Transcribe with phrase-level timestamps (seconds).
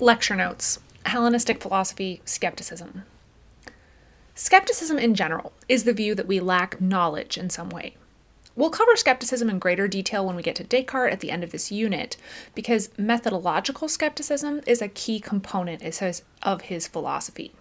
[0.00, 3.04] Lecture notes Hellenistic philosophy, skepticism.
[4.34, 7.94] Skepticism in general is the view that we lack knowledge in some way.
[8.56, 11.52] We'll cover skepticism in greater detail when we get to Descartes at the end of
[11.52, 12.16] this unit,
[12.56, 15.80] because methodological skepticism is a key component
[16.42, 17.52] of his philosophy.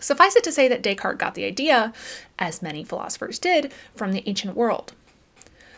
[0.00, 1.92] Suffice it to say that Descartes got the idea,
[2.40, 4.92] as many philosophers did, from the ancient world.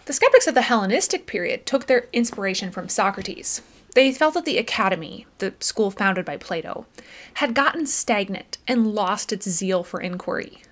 [0.06, 3.60] The skeptics of the Hellenistic period took their inspiration from Socrates.
[3.94, 6.86] They felt that the Academy, the school founded by Plato,
[7.34, 10.62] had gotten stagnant and lost its zeal for inquiry.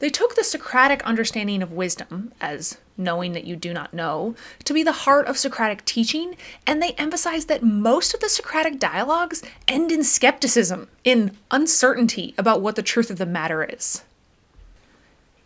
[0.00, 4.34] They took the Socratic understanding of wisdom, as knowing that you do not know,
[4.64, 8.78] to be the heart of Socratic teaching, and they emphasized that most of the Socratic
[8.78, 14.02] dialogues end in skepticism, in uncertainty about what the truth of the matter is.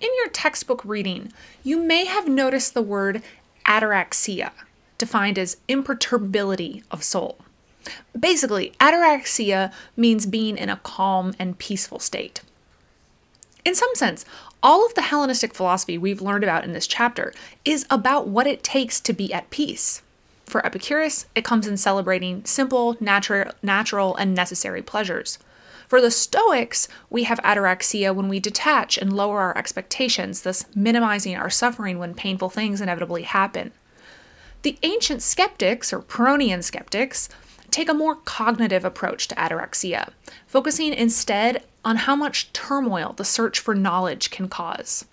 [0.00, 3.22] In your textbook reading, you may have noticed the word
[3.66, 4.52] ataraxia,
[4.98, 7.38] defined as imperturbability of soul.
[8.18, 12.42] Basically, ataraxia means being in a calm and peaceful state.
[13.64, 14.24] In some sense,
[14.62, 17.32] all of the Hellenistic philosophy we've learned about in this chapter
[17.64, 20.02] is about what it takes to be at peace.
[20.46, 25.38] For Epicurus, it comes in celebrating simple, natural, natural, and necessary pleasures.
[25.86, 31.36] For the Stoics, we have ataraxia when we detach and lower our expectations, thus minimizing
[31.36, 33.72] our suffering when painful things inevitably happen.
[34.62, 37.28] The ancient skeptics, or Pyrrhonian skeptics,
[37.70, 40.10] take a more cognitive approach to ataraxia,
[40.46, 45.04] focusing instead on how much turmoil the search for knowledge can cause.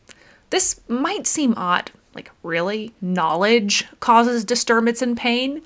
[0.49, 2.93] This might seem odd, like, really?
[3.01, 5.61] Knowledge causes disturbance and pain?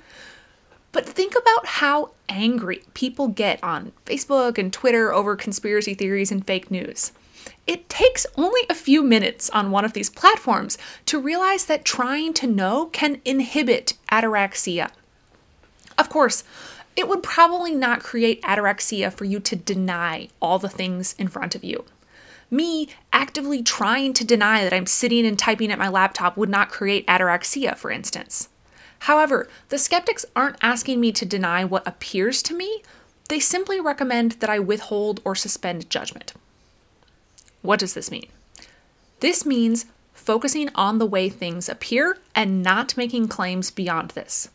[0.91, 6.45] But think about how angry people get on Facebook and Twitter over conspiracy theories and
[6.45, 7.11] fake news.
[7.67, 12.33] It takes only a few minutes on one of these platforms to realize that trying
[12.33, 14.89] to know can inhibit ataraxia.
[15.97, 16.43] Of course,
[16.95, 21.55] it would probably not create ataraxia for you to deny all the things in front
[21.55, 21.85] of you.
[22.51, 26.71] Me actively trying to deny that I'm sitting and typing at my laptop would not
[26.71, 28.49] create ataraxia, for instance.
[28.99, 32.83] However, the skeptics aren't asking me to deny what appears to me,
[33.29, 36.33] they simply recommend that I withhold or suspend judgment.
[37.61, 38.27] What does this mean?
[39.19, 44.49] This means focusing on the way things appear and not making claims beyond this.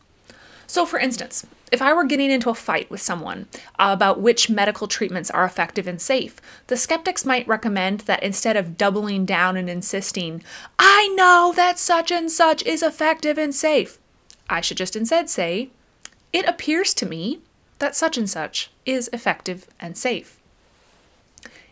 [0.66, 3.46] So, for instance, if I were getting into a fight with someone
[3.78, 6.36] about which medical treatments are effective and safe,
[6.68, 10.42] the skeptics might recommend that instead of doubling down and insisting,
[10.78, 13.98] I know that such and such is effective and safe,
[14.48, 15.70] I should just instead say,
[16.32, 17.40] It appears to me
[17.78, 20.40] that such and such is effective and safe.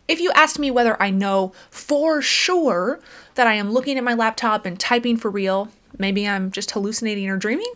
[0.09, 3.01] If you asked me whether I know for sure
[3.35, 7.29] that I am looking at my laptop and typing for real, maybe I'm just hallucinating
[7.29, 7.73] or dreaming,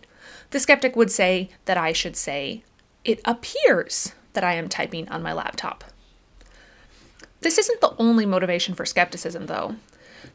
[0.51, 2.63] the skeptic would say that I should say,
[3.03, 5.83] It appears that I am typing on my laptop.
[7.41, 9.75] This isn't the only motivation for skepticism, though.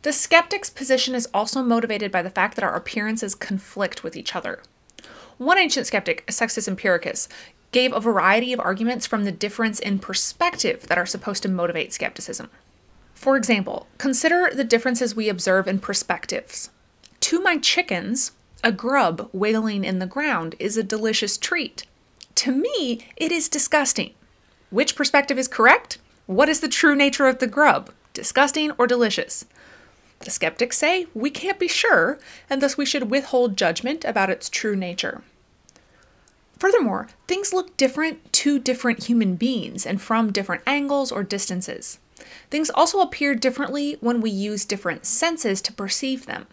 [0.02, 4.34] The skeptic's position is also motivated by the fact that our appearances conflict with each
[4.34, 4.62] other.
[5.38, 7.28] One ancient skeptic, Sextus Empiricus,
[7.72, 11.92] gave a variety of arguments from the difference in perspective that are supposed to motivate
[11.92, 12.50] skepticism.
[13.14, 16.70] For example, consider the differences we observe in perspectives.
[17.20, 18.32] To my chickens,
[18.64, 21.84] a grub wiggling in the ground is a delicious treat.
[22.36, 24.12] To me, it is disgusting.
[24.70, 25.98] Which perspective is correct?
[26.26, 27.90] What is the true nature of the grub?
[28.12, 29.44] Disgusting or delicious?
[30.20, 32.18] The skeptics say we can't be sure,
[32.48, 35.22] and thus we should withhold judgment about its true nature.
[36.58, 41.98] Furthermore, things look different to different human beings and from different angles or distances.
[42.50, 46.46] Things also appear differently when we use different senses to perceive them.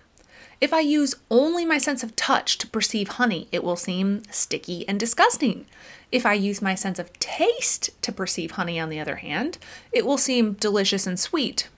[0.61, 4.85] If I use only my sense of touch to perceive honey, it will seem sticky
[4.89, 5.65] and disgusting.
[6.11, 9.57] If I use my sense of taste to perceive honey, on the other hand,
[9.93, 11.69] it will seem delicious and sweet.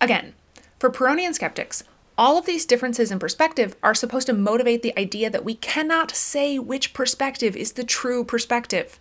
[0.00, 0.34] Again,
[0.78, 1.82] for Pyrrhonian skeptics,
[2.16, 6.12] all of these differences in perspective are supposed to motivate the idea that we cannot
[6.12, 9.00] say which perspective is the true perspective.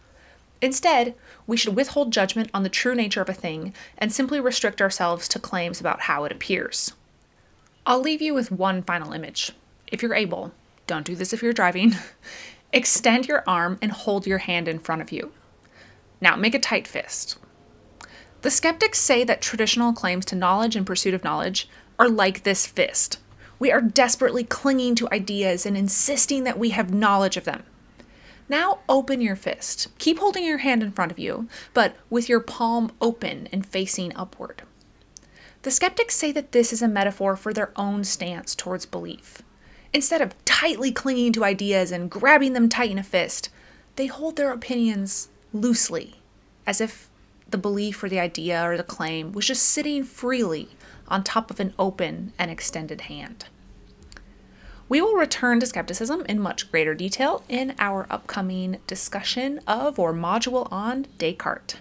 [0.60, 1.14] Instead,
[1.46, 5.28] we should withhold judgment on the true nature of a thing and simply restrict ourselves
[5.28, 6.94] to claims about how it appears.
[7.90, 9.54] I'll leave you with one final image.
[9.88, 10.52] If you're able,
[10.88, 11.96] don't do this if you're driving.
[12.74, 15.32] Extend your arm and hold your hand in front of you.
[16.20, 17.38] Now make a tight fist.
[18.42, 22.68] The skeptics say that traditional claims to knowledge and pursuit of knowledge are like this
[22.68, 23.20] fist.
[23.58, 27.64] We are desperately clinging to ideas and insisting that we have knowledge of them.
[28.50, 29.88] Now open your fist.
[29.98, 34.14] Keep holding your hand in front of you, but with your palm open and facing
[34.18, 34.64] upward.
[35.64, 39.42] The skeptics say that this is a metaphor for their own stance towards belief.
[39.94, 43.50] Instead of tightly clinging to ideas and grabbing them tight in a fist,
[43.96, 46.16] they hold their opinions loosely,
[46.66, 47.10] as if
[47.50, 50.70] the belief or the idea or the claim was just sitting freely
[51.08, 53.46] on top of an open and extended hand.
[54.90, 60.14] We will return to skepticism in much greater detail in our upcoming discussion of or
[60.14, 61.78] module on Descartes.